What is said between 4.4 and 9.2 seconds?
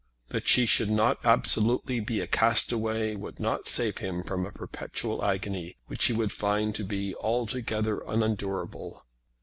a perpetual agony which he would find to be altogether unendurable.